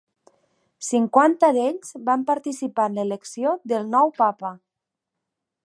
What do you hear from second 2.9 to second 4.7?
en l'elecció del nou Papa.